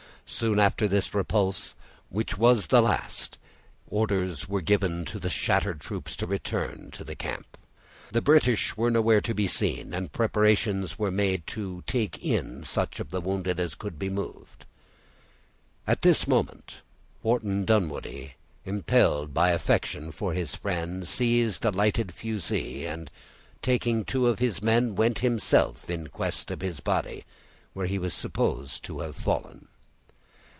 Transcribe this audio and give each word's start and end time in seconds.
Soon 0.33 0.59
after 0.61 0.87
this 0.87 1.13
repulse, 1.13 1.75
which 2.09 2.37
was 2.37 2.67
the 2.67 2.81
last, 2.81 3.37
orders 3.89 4.47
were 4.47 4.61
given 4.61 5.03
to 5.03 5.19
the 5.19 5.29
shattered 5.29 5.81
troops 5.81 6.15
to 6.15 6.25
return 6.25 6.89
to 6.91 7.03
the 7.03 7.17
camp. 7.17 7.57
The 8.13 8.21
British 8.21 8.77
were 8.77 8.89
nowhere 8.89 9.19
to 9.19 9.33
be 9.33 9.45
seen, 9.47 9.93
and 9.93 10.13
preparations 10.13 10.97
were 10.97 11.11
made 11.11 11.45
to 11.47 11.83
take 11.85 12.23
in 12.23 12.63
such 12.63 13.01
of 13.01 13.09
the 13.11 13.19
wounded 13.19 13.59
as 13.59 13.75
could 13.75 13.99
be 13.99 14.09
moved. 14.09 14.65
At 15.85 16.01
this 16.01 16.25
moment 16.25 16.77
Wharton 17.23 17.65
Dunwoodie, 17.65 18.35
impelled 18.63 19.33
by 19.33 19.49
affection 19.51 20.11
for 20.13 20.33
his 20.33 20.55
friend, 20.55 21.05
seized 21.05 21.65
a 21.65 21.71
lighted 21.71 22.13
fusee, 22.13 22.85
and 22.87 23.11
taking 23.61 24.05
two 24.05 24.27
of 24.27 24.39
his 24.39 24.61
men 24.63 24.95
went 24.95 25.19
himself 25.19 25.89
in 25.89 26.07
quest 26.07 26.49
of 26.51 26.61
his 26.61 26.79
body, 26.79 27.25
where 27.73 27.85
he 27.87 27.99
was 27.99 28.13
supposed 28.13 28.81
to 28.85 29.01
have 29.01 29.17
fallen. 29.17 29.67